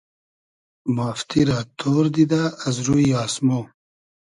[0.95, 3.49] مافتی رۂ تۉر دیدۂ از روی آسمۉ